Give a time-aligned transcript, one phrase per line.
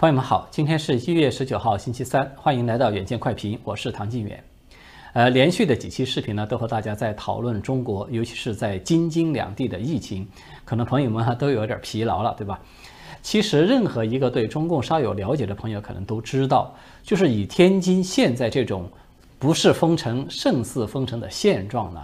[0.00, 4.42] 朋友们好，今天是一月十九号，星期三，欢迎来到远见快评，我是唐晋远。
[5.12, 10.26] 呃，连续的几期视频呢，都和大家在讨论中国，尤其是在京津两地的疫情，
[10.64, 12.58] 可能朋友们哈都有点疲劳了，对吧？
[13.20, 18.88] 其实，任何一个对中共稍有了解的朋友，可能都知道，就是以天津现在这种
[19.38, 22.00] 不是封城胜似封城的现状呢，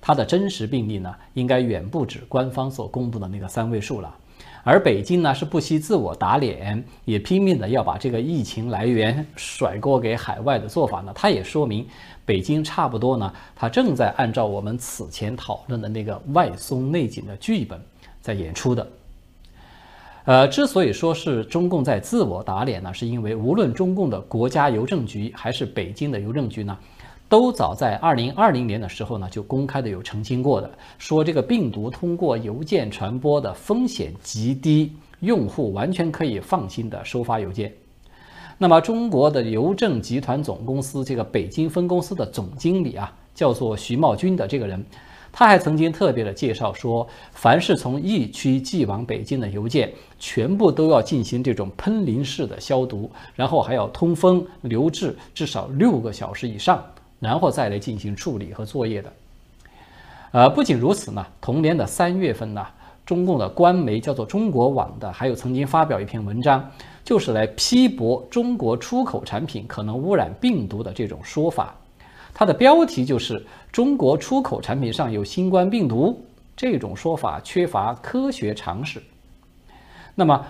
[0.00, 4.16] 它的真实病例呢，应该远不止官方所公布的那个三位数了。
[4.62, 11.86] 而北京呢是不惜自我打脸，也拼命的要把这个疫情来源甩锅给海外的做法呢，它也说明
[12.26, 17.80] 北京差不多呢，它正在按照我们此前讨论的那个外松内紧的剧本
[18.20, 18.86] 在演出的。
[20.26, 26.76] 呃，之所以说是中共在自我打脸呢，是因为无论中共的国家邮政局还是北京的邮政局呢。
[27.30, 37.72] 都早在二零二零年的时候呢，就公开的有澄清过的，说这个病毒通过邮件传播的风险极低，用户完全可以放心的收发邮件。
[38.58, 44.84] 那么，中国的邮政集团总公司这个北京分公司的总经理啊，叫做徐茂军的这个人，
[45.30, 56.84] 他还曾经特别的介绍说，凡是从疫区寄往北京的邮件，全部都要进行这种喷淋式的消毒，然后还要通风留置至少六个小时以上。
[57.20, 59.12] 然后再来进行处理和作业的。
[60.32, 62.66] 呃，不仅如此呢，同年的三月份呢，
[63.06, 66.70] 中共的官媒叫做中国网的，还有曾经发表一篇文章，
[67.04, 71.74] 就是来批驳中国出口产品可能污染病毒的这种说法。
[72.32, 76.24] 它的标题就是“中国出口产品上有新冠病毒”，
[76.56, 79.02] 这种说法缺乏科学常识。
[80.14, 80.46] 那么，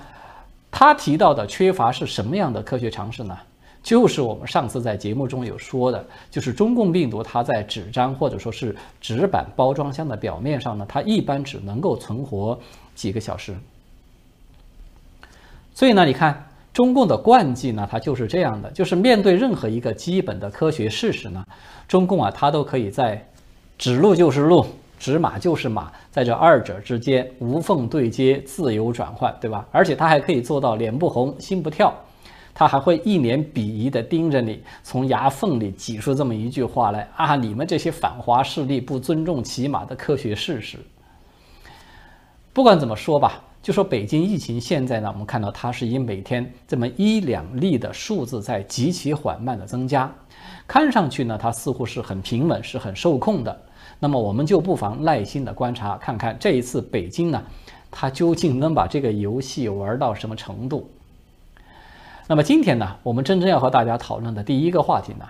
[0.71, 3.37] 他提到的缺乏是什么样的科学常识呢？
[3.83, 12.59] 就是我们上次在节目中有说的，就是中共病毒它在纸张或者说是纸板包装箱的表面上呢，它一般只能够存活
[12.95, 13.57] 几个小时。
[15.73, 21.43] 所以呢，你看中共的惯技呢，它就是这样的，就是面对任何一个基本的科学事实呢，
[21.89, 23.27] 中共啊，它都可以在
[23.79, 24.67] 指路就是路，
[24.99, 29.67] 指马就是马，在这二者之间无缝对接，自由转换，对吧？
[29.73, 31.95] 而且它还可以做到脸不红心不跳。
[32.55, 37.37] 他还会一脸鄙夷地盯着你，从牙缝里挤出这么一句话来啊！
[37.37, 40.79] 你们这些反华势力不尊重起码的科学事实。
[42.53, 50.13] 不管怎么说吧，就说北京疫情现在呢，我们看到它是以每天这么一两例的数字在极其缓慢的增加，
[50.67, 53.63] 看上去呢，它似乎是很平稳，是很受控的。
[53.99, 57.43] 那么我们就不妨耐心的观察，看看这一次北京呢，
[57.91, 60.91] 它究竟能把这个游戏玩到什么程度。
[62.31, 65.25] 那么今天呢，我们真正要和大家讨论的第一个话题呢，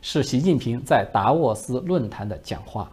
[0.00, 2.90] 是习近平在达沃斯论坛的讲话。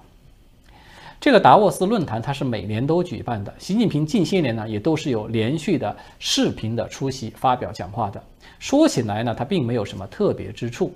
[1.21, 8.21] 这个达沃斯论坛它是每年都举办的，习近平近些年呢也都是有连续的视频的出席发表讲话的。
[8.59, 10.93] 说起来呢，它并没有什么特别之处，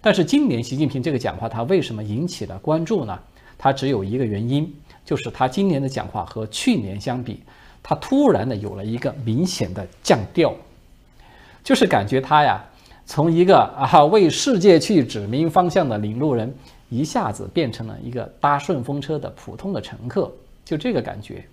[0.00, 3.16] 但是今年习近平这个讲话，它为什么引起了关注呢？
[3.56, 4.68] 它只有一个原因，
[5.04, 7.40] 就是他今年的讲话和去年相比，
[7.84, 10.52] 他突然的有了一个明显的降调。
[11.62, 12.64] 就是感觉他呀，
[13.06, 16.52] 从一个啊为世界去指明方向的领路人，
[16.88, 20.30] 一下子变成了一个搭顺风车的普通的乘客，
[20.64, 21.44] 就这个感觉。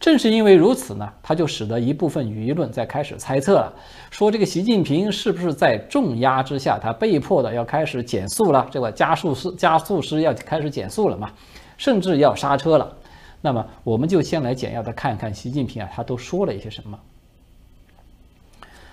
[0.00, 3.72] 正是因为如此呢，他就使得一部分舆论在开始猜测了，
[4.10, 11.30] 说这个习近平是不是在重压之下，他被迫的要开始减速了，这个加速师加速师要开始减速了嘛，
[11.76, 12.96] 甚至要刹车了。
[13.40, 16.98] 那么，我们就先来简要的看看习近平啊，他都说了一些什么。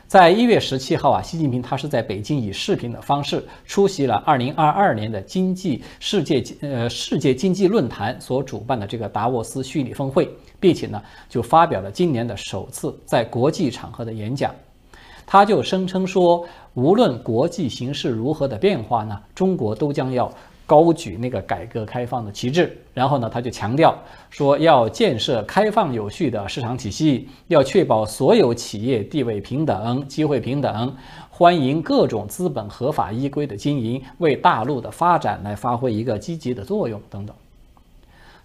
[0.09, 10.27] 在一月十七号啊，习近平他是在北京以视频的方式出席了二零二二年的经济世界呃世界经济论坛所主办的这个达沃斯虚拟峰会，
[10.59, 10.99] 并且呢
[11.29, 14.51] 就发表了今年的首次在国际场合的演讲。
[15.27, 16.43] 他就声称说，
[16.73, 20.33] 无论国际形势如何的变化呢，中国都将要。
[20.69, 23.97] 高举那个改革开放的旗帜，然后呢，他就强调
[24.29, 30.95] 说要建设开放有序的市场体系，要确保所有企业地位平等、机会平等，
[31.31, 37.35] 欢迎各种资本合法依规的经营，为大陆的发展来发挥一个积极的作用等等。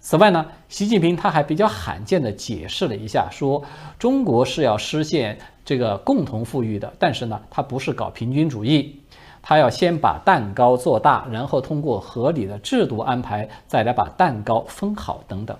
[0.01, 3.63] 此外呢，习近平他还比较罕见地解释了一下，说
[3.99, 8.99] 中国是要实现这个共同富裕的，但是呢，他不是搞平均主义。
[9.47, 15.55] 他要先把蛋糕做大，然后通过合理的制度安排，再来把蛋糕分好等等。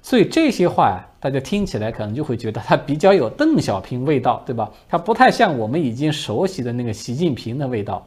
[0.00, 4.70] 所以这些话呀，大家听起来可能就会觉得他比较有邓小平味道，对吧？
[4.88, 8.06] 他不太像我们已经熟悉的那个习近平的味道。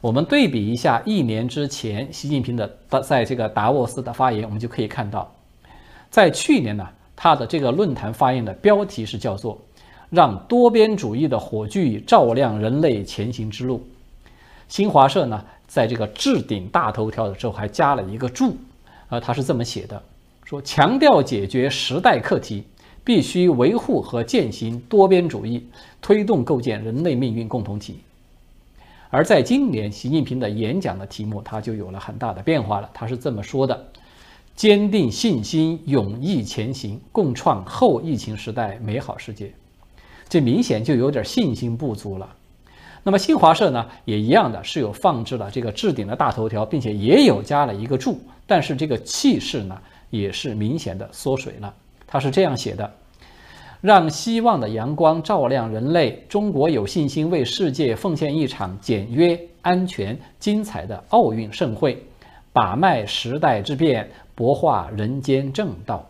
[0.00, 5.30] 我们对比一下一年之前习近平的在这个达沃斯的发言，我们就可以看到，
[6.08, 9.60] 在去年呢，他的这个论坛发言的标题是叫做。
[10.12, 13.82] 让多边主义的火炬照亮人类前行之路。
[14.68, 18.54] 新华社呢，在这个置顶大头条的时候还加了一个注，
[19.08, 20.02] 呃，他是这么写的：
[20.44, 22.62] 说强调解决时代课题，
[23.02, 25.66] 必须维护和践行多边主义，
[26.02, 27.96] 推动构建人类命运共同体。
[29.08, 32.90] 而在今年，习近平的演讲的题目他就有了很大的变化了。
[32.92, 33.86] 他是这么说的
[34.54, 39.50] ：“坚定信心，勇毅前行，共创后疫情时代美好世界。”
[40.32, 42.26] 这明显就有点信心不足了。
[43.02, 51.74] 那么新华社呢，也一样的是有放置了这个置顶的大头条，并且也有加了一个注，但是这个气势呢，也是明显的缩水了。
[52.06, 52.90] 他是这样写的。
[53.82, 62.02] 让希望的阳光照亮人类，中国有信心为世界奉献一场简约、安全、精彩的奥运盛会，
[62.54, 66.08] 把脉时代之变，博化人间正道。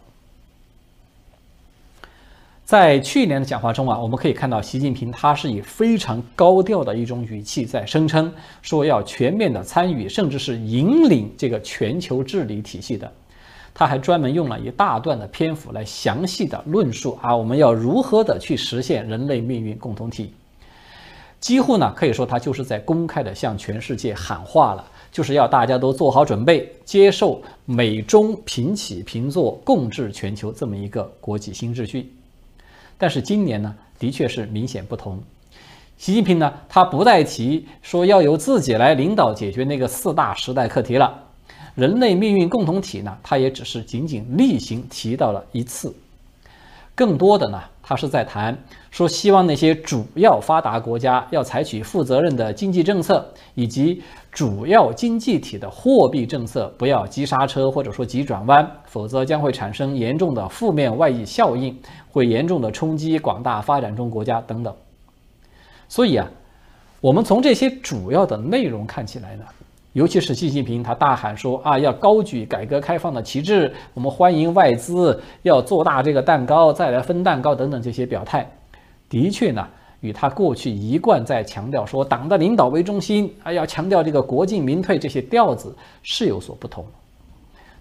[2.64, 8.32] 在去年的讲话中啊，我们可以看到习近平他是以非常高调的一种语气在声称，
[8.62, 13.12] 说要全面的参与，甚至是引领这个全球治理体系的。
[13.74, 20.32] 他还专门用了一大段的篇幅来详细的论述啊，我们要如何的去实现人类命运共同体？
[21.40, 32.12] 几乎呢可以说他就是在公开的向全世界喊话了，就是要大家都做好准备，接受美中平起平坐、共治全球这么一个国际新秩序。
[33.02, 35.20] 但是今年呢，的确是明显不同。
[35.98, 41.12] 习近平呢，他不再提说要由自己来领导解决那个四大时代课题了。
[41.74, 45.92] 人类命运共同体呢，他也只是仅仅例行提到了一次，
[46.94, 48.56] 更多的呢，他是在谈
[48.90, 61.76] 说希望那些主要发达国家要采取负责任的经济政策，以及主要经济体的货币政策不要急刹车或者说急转弯，否则将会产生严重的负面外溢效应，
[62.10, 64.74] 会严重的冲击广大发展中国家等等。
[65.88, 66.30] 所以啊，
[67.00, 69.44] 我们从这些主要的内容看起来呢。
[69.92, 78.50] 尤其是习近平，他大喊说：“啊，要高举改革开放的旗帜，我们欢迎外资，要做大这个蛋糕，再来分蛋糕等等这些表态，
[79.10, 79.68] 的确呢，
[80.00, 86.86] 与他过去一贯在强调说党的领导为中心，啊，要强调这个国进民退这些调子是有所不同。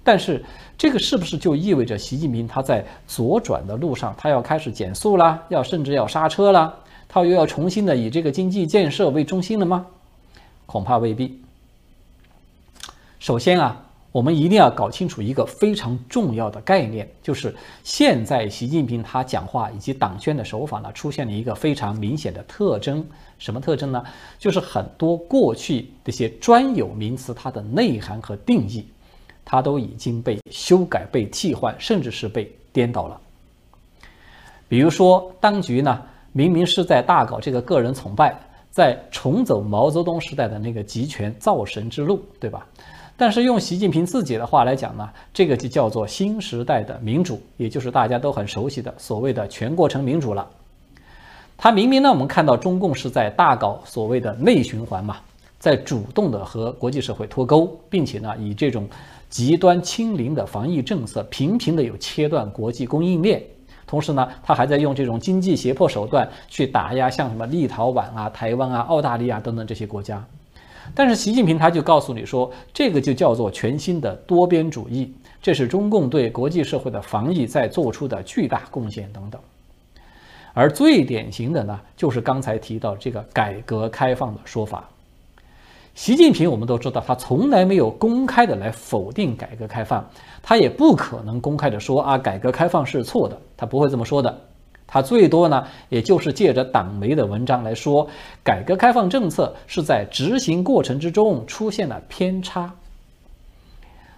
[0.04, 0.44] 但是，
[0.78, 6.74] 这个是不是就意味着习近平他在左转的路上，他要开始减速啦，要甚至要刹车啦，
[7.08, 9.86] 他又要重新的以这个经济建设为中心了吗？
[10.66, 11.40] 恐怕未必。”
[13.22, 13.80] 首先啊，
[14.12, 23.06] 我们一定要搞清楚一个非常重要的概念，就是现在习近平他讲话以及党宣的手法呢，出现了一个非常明显的特征。
[23.38, 24.04] 什么特征呢？
[24.40, 28.84] 就是很多过去这些专有名词，它的内涵和定义，
[29.46, 33.22] 它都已经被修改、被替换，甚至是被颠倒了。
[34.68, 36.02] 比如说，当局呢，
[36.32, 38.36] 明明是在大搞这个个人崇拜，
[38.72, 42.66] 在重走毛泽东时代的那个集权造神之路，对吧？
[43.22, 50.50] 但是用习近平自己的话来讲呢，这个就叫做新时代的民主，也就是大家都很熟悉的所谓的全过程民主了。
[51.56, 55.18] 他明明呢，我们看到中共是在大搞所谓的内循环嘛，
[55.60, 58.90] 在主动的和国际社会脱钩，并且呢，以这种
[59.30, 63.40] 极端清零的防疫政策，频频的有切断国际供应链，
[63.86, 70.26] 同时呢，他还在用这种经济胁迫手段去打压像什么立陶宛啊、台湾啊、澳大利亚等等这些国家。
[70.94, 79.40] 但是习近平他就告诉你说，这个就叫做全新的多边主义，这是中共对国际社会的防疫在做出的巨大贡献等等。
[80.54, 84.88] 而最典型的呢，就是刚才提到这个改革开放的说法。
[85.96, 90.06] 习近平我们都知道，他从来没有公开的来否定改革开放，
[90.42, 94.42] 他也不可能公开的说啊，改革开放是错的，他不会这么说的。
[94.94, 98.06] 他最多呢，也就是借着党媒的文章来说，
[98.44, 102.70] 改革开放政策是在执行过程之中出现了偏差。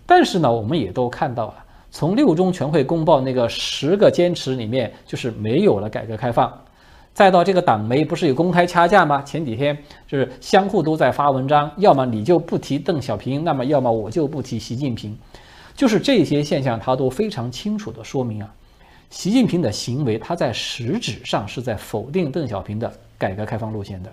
[0.07, 6.51] 但是呢，我们也都看到啊，从六中全会公报那个十个坚持里面，就是没有了改革开放。
[7.13, 9.21] 再到这个党媒不是有公开掐架吗？
[9.21, 9.77] 前几天
[10.07, 15.15] 就是相互都在发文章，要么你就不提邓小平，那么要么我就不提习近平，
[15.75, 18.51] 就是这些现象，他都非常清楚的说明啊。
[19.13, 24.11] 习近平的行为，他在实质上是在否定邓小平的改革开放路线的。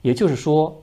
[0.00, 0.74] 也就是说，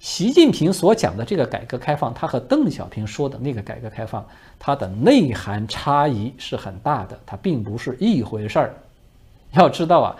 [0.00, 4.24] 习近平所讲的这个改革开放，他和邓小平说的那个改革开放，
[4.58, 8.74] 它的内涵差异是很大的，它并不是一回事儿。
[9.54, 10.16] 要知道啊，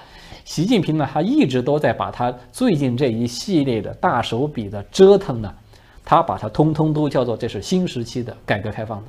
[0.47, 5.55] 习近平呢，他一直都在把他最近这一系列的大手笔的折腾呢，
[6.03, 9.07] 他把它通通都叫做这是新时期的改革开放的。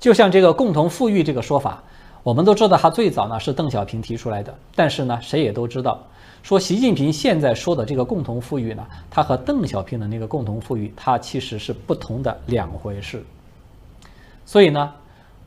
[0.00, 1.82] 就像这个共同富裕这个说法，
[2.22, 5.98] 我们都知道，他最早呢是邓小平提出来的，但是呢，谁也都知道，
[6.42, 13.24] 说习近平现在说的这个共同富裕呢，他和邓小平的那个共同富裕，它其实是不同的两回事。
[14.46, 14.92] 所以呢，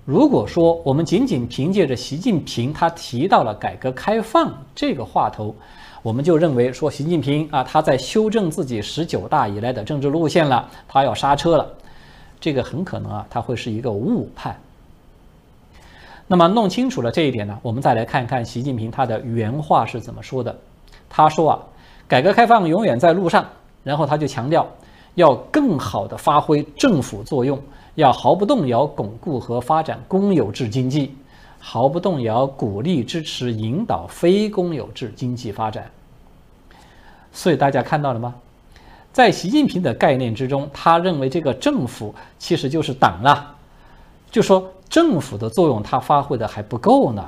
[0.03, 5.55] 如果说我们仅仅凭借着习近平他提到了改革开放这个话头，
[6.01, 11.67] 我们就认为说习近平啊，他在修正自己十九大以来的政治路线了，他要刹车了，
[12.41, 14.59] 这个很可能啊，他会是一个误判。
[16.27, 20.57] 那么弄清楚了这一点呢，我们再来看看习近平他的原话是怎么说的。
[21.07, 21.59] 他说啊，
[22.07, 23.45] 改革开放永远在路上，
[23.83, 24.65] 然后他就强调
[25.15, 27.61] 要更好的发挥政府作用，
[27.95, 31.13] 要毫不动摇巩固和发展公有制经济，
[31.59, 35.91] 毫不动摇鼓励支持引导非公有制经济发展。
[37.33, 38.33] 所以大家看到了吗？
[39.13, 43.55] 在习近平的概念之中，他认为这个政府其实就是党啊，
[44.29, 44.71] 就说。
[44.91, 47.25] 政府的作用，它发挥的还不够呢。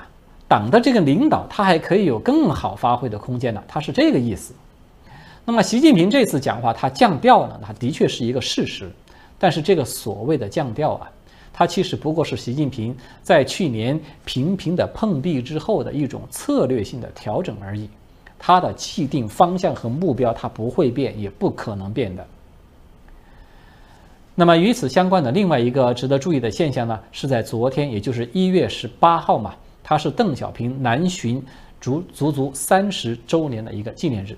[0.49, 3.63] 党的这个领导，它还可以有更好发挥的空间呢。
[3.69, 4.53] 他是这个意思。
[5.45, 8.91] 那么，习近平这次讲话，他降调了，那的确是一个事实。
[9.39, 11.09] 但是，这个所谓的降调啊，
[11.53, 17.87] 它其实不过是习近平在去年频频的碰壁之后的一种策略性的调整而已。
[18.37, 22.25] 它的既定方向和目标，它不会变，也不可能变的。
[24.35, 31.43] 那么与此相关的另外一个值得注意的现象呢，是在昨天，也就是一月十八号嘛，它是邓小平南巡
[31.79, 34.35] 足足足三十周年的一个纪念日。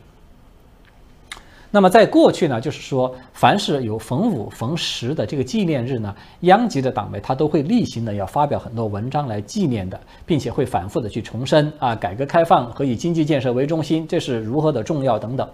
[1.75, 15.45] 那么在过去呢，就是说，凡是有逢五逢十的这个纪念日呢，央级的党媒他都会例行的要发表很多文章来纪念的，并且会反复的去重申啊，改革开放和以经济建设为中心，这是如何的重要等等。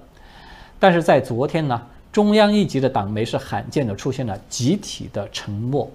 [0.77, 1.81] 但是在昨天呢？
[2.11, 5.89] 中央一级的党媒是罕见的出现了集体的沉默，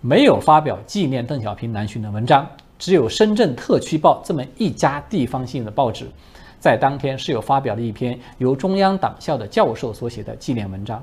[0.00, 2.46] 没有发表纪念邓小平南巡的文章，
[2.78, 6.06] 只有深圳特区报这么一家地方性的报纸，
[6.66, 11.00] 在当天是有发表了一篇由中央党校的教授所写的纪念文章，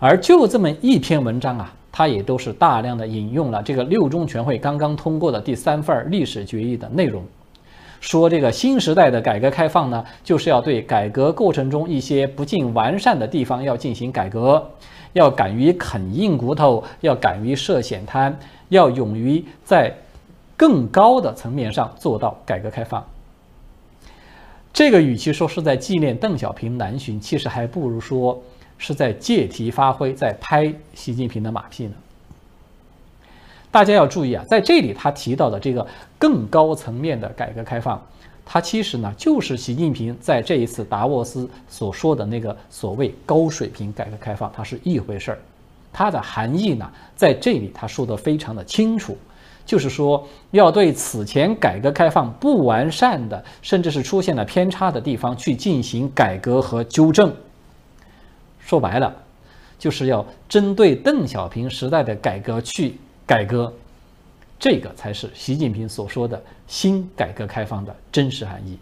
[0.00, 7.22] 而就这么一篇文章啊，它也都是大量的引用了这个六中全会刚刚通过的第三份历史决议的内容。
[8.00, 14.68] 说这个新时代的改革开放呢，就是要对改革过程中一些不尽完善的地方要进行改革，
[15.12, 18.36] 要敢于啃硬骨头，要敢于涉险滩，
[18.70, 19.94] 要勇于在
[20.56, 23.06] 更高的层面上做到改革开放。
[24.72, 28.40] 这个与其说是在纪念邓小平南巡，其实还不如说
[28.76, 31.92] 是在借题发挥，在拍习近平的马屁呢。
[33.70, 35.86] 大家要注意啊，在这里他提到的这个
[36.18, 38.00] 更高层面的改革开放，
[38.44, 45.38] 它其实呢就是习近平在这一次达沃斯所说的那个所谓高水平改革开放，它是一回事儿。
[45.92, 49.18] 它的含义呢，在这里他说的非常的清楚，
[49.68, 57.30] 就是说要对此前改革开放不完善的，甚至是出现了偏差的地方去进行改革和纠正。
[58.58, 59.14] 说白了，
[59.78, 62.96] 就是要针对邓小平时代的改革去。
[63.26, 63.70] 改革，
[64.58, 68.78] 这个才是习近平所说的新改革开放的真实含义。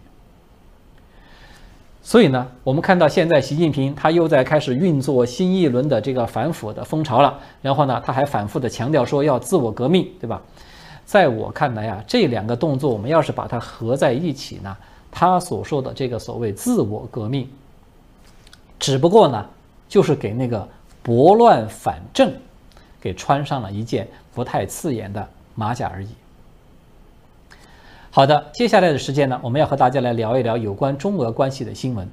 [2.01, 7.37] 所以呢，我们看到现在习近平他又在开始运作新一轮的这个反腐的风潮了。
[7.61, 10.41] 然后呢，他还反复的强调说要自我革命，对吧？
[11.07, 14.77] 在我看来啊，这两个动作我们要是把它合在一起呢，
[15.09, 17.49] 他所说的这个所谓自我革命，
[18.77, 19.43] 只不过呢，
[19.89, 20.67] 就是给那个
[21.01, 22.31] 拨乱反正
[23.01, 24.07] 给穿上了一件。
[24.37, 26.09] 不太刺眼的马甲而已。
[28.11, 32.07] 好的，接下来的时间呢，我们要和大家来聊一聊有关中俄关系的新闻。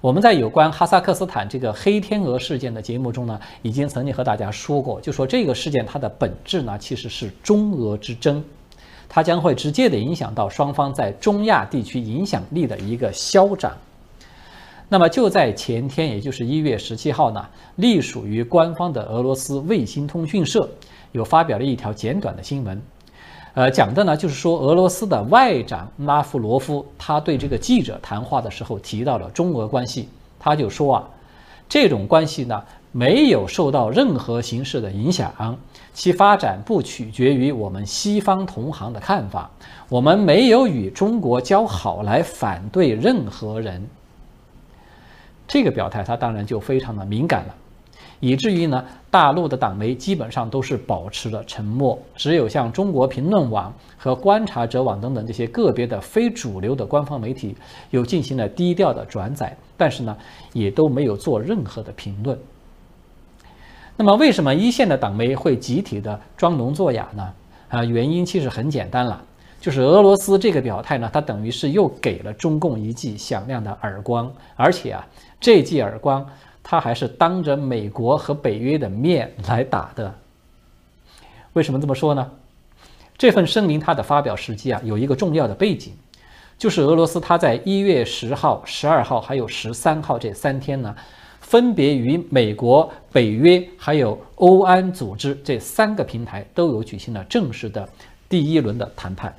[0.00, 8.44] 我们在有关哈萨克斯坦这个黑天鹅事件的节目中呢，已经曾经和大家说过，就说这个事件它的本质呢，其实是中俄之争，
[9.08, 13.76] 它将会直接的影响到双方在中亚地区影响力的一个消长。
[14.88, 20.68] 那么就在前天，也就是一月十七号呢，隶属于官方的俄罗斯卫星通讯社。
[21.12, 22.80] 有发表了一条简短的新闻，
[23.58, 31.04] 呃，讲的呢就是说，俄罗斯的外长拉夫罗夫他对这个记者谈话的时候提到了中俄关系，他就说啊，
[31.68, 32.62] 这种关系呢
[32.92, 35.58] 没有受到任何形式的影响，
[35.92, 39.50] 其发展不取决于我们西方同行的看法，
[39.88, 43.84] 我们没有与中国交好来反对任何人。
[45.48, 47.54] 这个表态他当然就非常的敏感了。
[48.20, 57.56] 以至于呢，大陆的党媒基本上都是保持了沉默，只有像中国评论网和观察者网等等这些个别的非主流的官方媒体，
[57.90, 60.16] 有进行了低调的转载，但是呢，
[60.52, 62.38] 也都没有做任何的评论。
[63.96, 67.32] 那么，为什么一线的党媒会集体的装聋作哑呢？
[67.68, 69.22] 啊，原因其实很简单了，
[69.60, 75.06] 就是俄罗斯这个表态呢，它等于是又给了中共一记响亮的耳光，而且啊，
[75.40, 76.24] 这记耳光
[76.62, 80.14] 他还是当着美国和北约的面来打的。
[81.52, 82.30] 为什么这么说呢？
[83.16, 85.92] 这份声明它的发表时机啊，有一个重要的背景，
[86.56, 90.94] 就是俄罗斯它在一月十号、十二号还有十三号这三天呢。
[91.40, 97.88] 分别与美国、北约还有欧安组织这三个平台都有举行了正式的
[98.28, 99.34] 第一轮的谈判。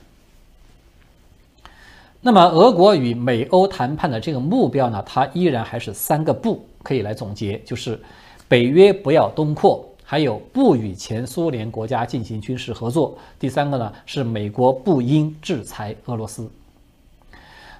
[2.20, 8.00] 那么，俄国与美欧谈判的这个目标呢，它依然还是三个不，可以来总结，就是
[8.48, 16.50] 北约不要东扩，还有不与前苏联国家进行军事合作，第三个呢是美国不应制裁俄罗斯。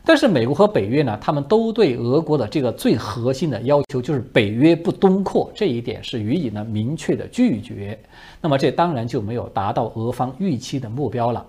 [0.06, 8.00] 但是美国和北约呢，他们都对俄国的这个最核心的要求，就是北约不东扩这一点是予以了明确的拒绝。
[8.42, 11.46] 那么这当然就没有达到俄方预期的目标了。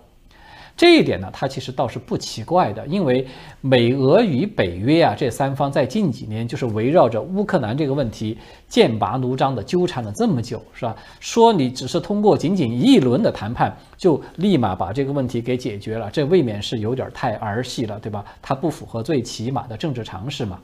[0.80, 3.26] 这一点呢，它其实倒是不奇怪的，因为
[3.60, 10.96] 美俄与北约啊这三方在近几年就是围绕着乌克兰这个问题剑拔弩张的纠缠了这么久，是吧？
[11.20, 18.24] 说你只是通过仅仅一轮的谈判就立马把这个问题给解决了，这未免是有点太儿戏了，对吧？
[18.40, 20.58] 它不符合最起码的政治常识嘛。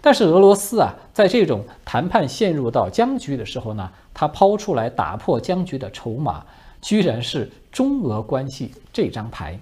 [0.00, 6.44] 但是俄罗斯啊，在这种谈判陷入到僵局的时候呢，他抛出来打破僵局的筹码。
[6.82, 9.58] 居然是中俄关系这张牌，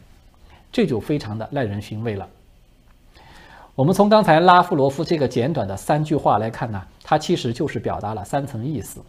[0.72, 2.28] 这就非常的耐人寻味了。
[3.76, 9.00] 我们从刚才拉夫罗夫这个简短的三句话来看呢，它其实就是表达了三层意思。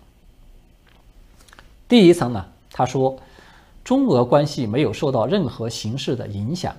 [1.88, 3.18] 第一层呢，他说
[3.84, 6.76] 中俄关系没有受到任何形式的影响，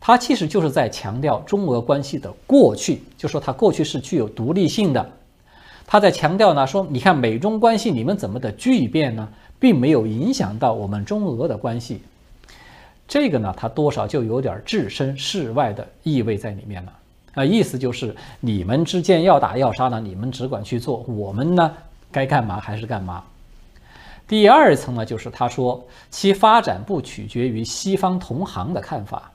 [0.00, 5.12] 他其实就是在强调中俄关系的过去，就说它过去是具有独立性的。
[5.86, 9.28] 他在强调呢，说你看美中关系你们怎么的巨变呢？
[9.62, 12.02] 并没有影响到我们中俄的关系，
[13.06, 16.92] 这个呢，它多少就有点置身事外的意味在里面了
[17.34, 21.72] 啊，意思就是你们之间要打要杀呢，你们只管去做，我们呢
[22.10, 23.22] 该干嘛还是干嘛。
[24.26, 29.30] 第二层呢，就是他说其发展不取决于西方同行的看法。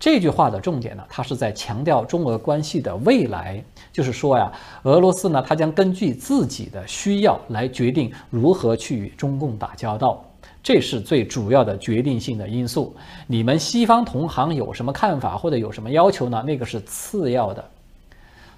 [0.00, 3.60] 这句话的重点呢，它是在强调中俄关系的未来，
[3.92, 4.52] 就是说呀，
[4.84, 10.24] 俄罗斯呢，它将根据自己的需要来决定如何去与中共打交道，
[10.62, 12.94] 这是最主要的决定性的因素。
[13.26, 16.44] 你们西方同行有什么看法或者有什么要求呢？
[16.46, 17.64] 那个是次要的。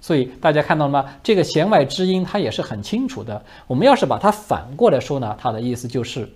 [0.03, 1.07] 所以大家看到了吗？
[1.22, 3.42] 这个弦外之音，它也是很清楚的。
[3.66, 6.29] 我们要是把它反过来说呢，它的意思就是。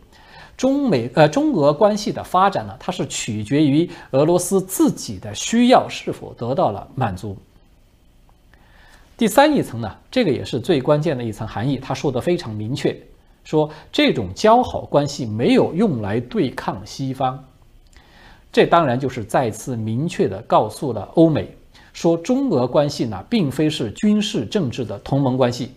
[0.56, 7.36] 中美呃中俄关系的发展呢，它是取决于俄罗斯自己的需要是否得到了满足。
[9.16, 12.96] 第三一层呢，这个也是最关键的一层含义，他说的非常明确，
[13.44, 17.44] 说这种交好关系没有用来对抗西方，
[18.52, 21.56] 这当然就是再次明确的告诉了欧美，
[21.92, 25.70] 说中俄关系呢，并非是军事政治的同盟关系。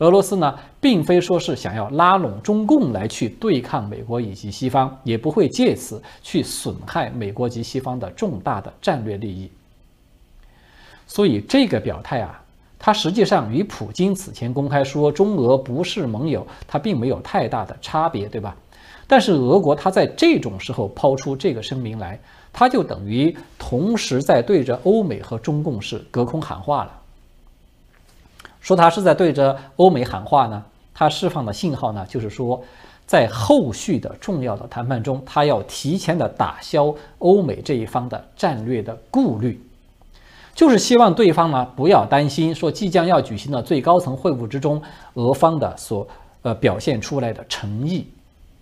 [0.00, 9.50] 俄罗斯呢，并非说是想要拉拢中共来去对抗美国以及西方，也不会借此去损害美国及西方的重大的战略利益。
[11.06, 12.42] 所以这个表态啊，
[12.78, 18.56] 它实际上与普京此前公开说中俄不是盟友，它并没有太大的差别，对吧？
[19.06, 22.18] 但是俄国它在这种时候抛出这个声明来，
[22.54, 26.99] 它就等于同时在对着欧美和中共是隔空喊话了。
[28.60, 30.62] 说他是在对着欧美喊话呢，
[30.94, 32.62] 他释放的信号呢，就是说，
[33.06, 39.60] 在后续的重要的谈判中，他要提前的打消欧美这一方的战略的顾虑，
[40.54, 44.80] 就是希望对方呢不要担心说即将要举行的最高层会晤之中，
[45.14, 46.06] 俄方的所
[46.42, 48.06] 呃表现出来的诚意。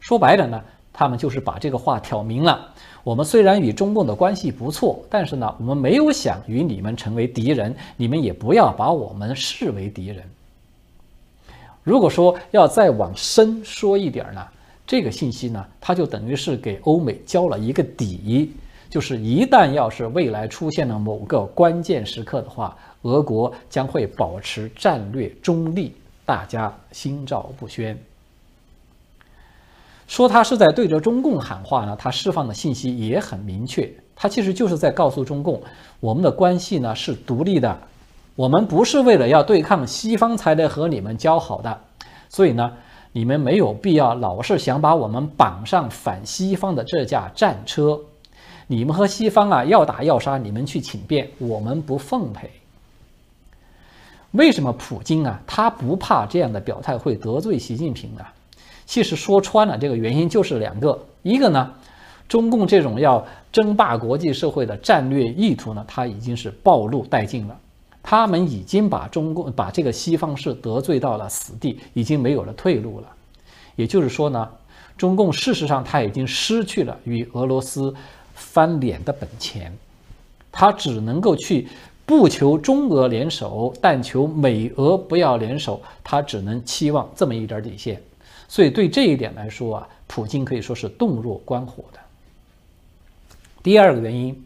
[0.00, 0.62] 说白了呢，
[0.98, 2.74] 他们就是把这个话挑明了。
[3.04, 10.24] 我们虽然与中共的关系不错，但是呢，我们没有想与你们成为敌人，你们也不要把我们视为敌人。
[11.84, 14.44] 如果说要再往深说一点呢，
[14.88, 18.52] 这个信息呢，它就等于是给欧美交了一个底，
[18.90, 25.94] 就是一旦要是未来出现了某个关键时刻的话，俄国将会保持战略中立，
[26.26, 27.96] 大家心照不宣。
[30.08, 35.62] 说他是在对着中共喊话呢，他释放的信息也很明确，他其实就是在告诉中共，
[36.00, 37.78] 我们的关系呢是独立的，
[38.34, 41.78] 我们不是为了要对抗西方才来和你们交好的，
[42.30, 42.72] 所以呢，
[43.12, 48.00] 你们没有必要老是想把我们绑上反西方的这架战车，
[48.66, 52.50] 你们和西方啊要打要杀，你们去请便，我们不奉陪。
[54.30, 58.24] 为什么普京啊他不怕这样的表态会得罪习近平呢？
[58.88, 61.74] 其实说穿了，这个原因就是两个，一个呢，
[62.26, 63.22] 中共这种要
[63.52, 67.54] 争霸国际社会的战略意图呢，它已经是暴露殆尽了。
[68.02, 73.06] 他们已经把中共把这个西方是得罪到了死地，已经没有了退路了。
[73.76, 74.48] 也就是说呢，
[74.96, 77.94] 中共事实上他已经失去了与俄罗斯
[78.32, 79.70] 翻脸的本钱，
[80.50, 81.68] 他只能够去
[82.06, 88.00] 不求中俄联手，但求美俄不要联手，他只能期望这么一点底线。
[88.48, 92.00] 所以对这一点来说啊，普京可以说是洞若观火的。
[93.62, 94.44] 第二个原因。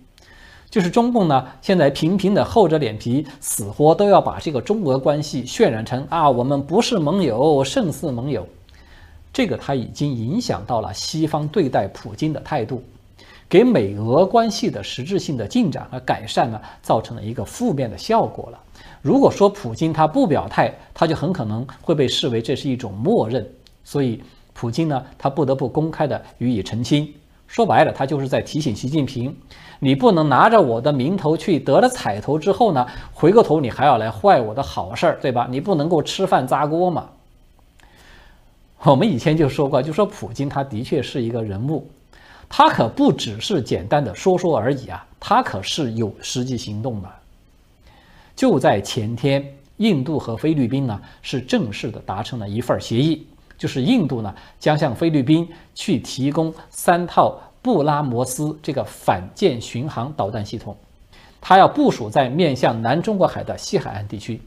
[0.71, 8.49] 就是中共呢，现在频频的厚着脸皮，死活都要把这个中俄关系渲染成啊，我们不是盟友，胜似盟友。
[9.35, 12.83] 这个他已经影响到了西方对待普京的态度，
[13.51, 18.59] 给美俄关系的实质性的进展和改善呢，造成了一个负面的效果了。
[19.03, 23.47] 如果说普京他不表态，他就很可能会被视为这是一种默认。
[23.85, 27.13] 所以，普京呢，他不得不公开的予以澄清。
[27.47, 29.37] 说白了，他就是在提醒习近平。
[29.79, 35.47] 你不能拿着我的名头去得了彩头之后呢，回过头你还要来坏我的好事儿，对吧？
[35.51, 37.11] 你不能够吃饭砸锅嘛。
[38.85, 41.89] 我们以前就说过，就说普京他的确是一个人物，
[42.49, 47.09] 他可不只是简单的说说而已啊，他可是有实际行动的。
[48.35, 49.45] 就在前天，
[49.77, 53.27] 印度和菲律宾呢是正式的达成了一份协议，
[53.63, 57.41] 就是印度呢将向菲律宾去提供三套。
[57.63, 60.77] 布拉摩斯这个反舰巡航导弹系统，
[61.41, 64.41] 它要部署在面向南中国海的西海岸地区。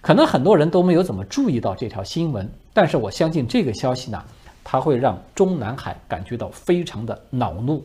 [0.00, 4.20] 可能很多人都没有怎么注意到这条新闻，但是我相信这个消息呢，
[4.64, 7.80] 它会让中南海感觉到非常的恼怒，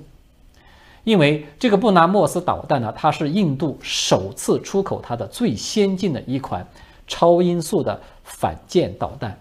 [1.04, 6.66] 因为这个布拉莫斯导弹呢，它是印度首次出口它的最先进的一款
[7.08, 9.38] 超音速的反舰导弹。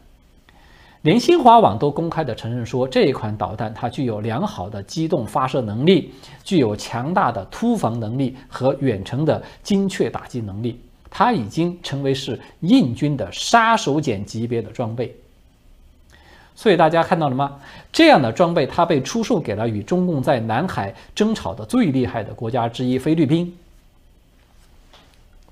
[1.03, 15.15] 连新华网都公开的承认说，这一款导弹它具有良好的机动发射能力，具有强大的突防能力和远程的精确打击能力，它已经成为是印军的杀手锏级别的装备。
[16.57, 17.57] 所以大家看到了吗？
[17.93, 23.57] 这样的装备它被出售给了与中共在南海争吵的最厉害的国家之一菲律宾。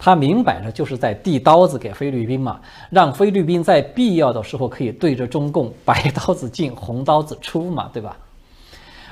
[0.06, 8.16] 他明摆着就是在递刀子给菲律宾嘛，让菲律宾在必要的时候可以对着中共白刀子进红刀子出嘛，对吧？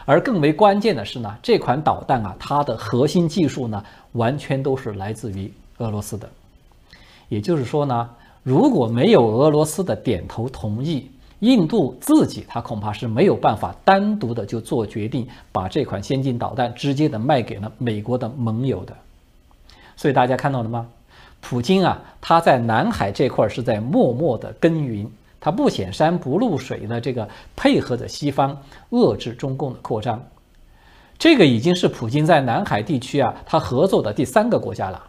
[0.04, 6.28] 而更为关键的是呢，这款导弹啊，它的核心技术呢，完全都是来自于俄罗斯的。
[7.28, 8.10] 也就是说呢，
[8.44, 18.96] 如果没有俄罗斯的点头同意，印度自己他恐怕是没有办法单独的就做决定，把这款先进导弹直接的卖给了美国的盟友的。
[19.96, 20.86] 所以大家看到了吗？
[21.40, 25.06] 普京啊，他在南海这块是在默默的耕耘，
[25.38, 28.58] 他不显山不露水的这个配合着西方
[28.92, 30.22] 遏制中共的扩张。
[31.18, 35.04] 这个已经是普京在南海地区啊，他合作的第三个国家了。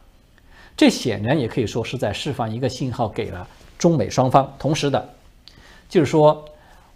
[0.75, 4.53] 这显然也可以说是在释放一个信号给了中美双方。
[4.59, 5.07] 同时的，
[5.87, 6.43] 就是说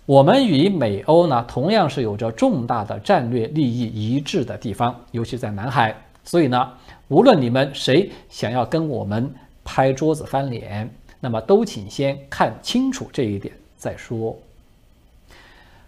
[0.05, 5.95] 我们与美欧呢，同样是有着重大的战略利益一致的地方，尤其在南海。
[6.25, 6.73] 所以呢。
[7.09, 14.37] 无论你们谁想要跟我们拍桌子翻脸，那么都请先看清楚这一点再说。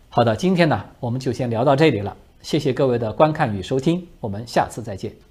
[0.10, 5.30] 好的，今天呢我们就先聊到这里了，谢谢各位的观看与收听，我们下次再见。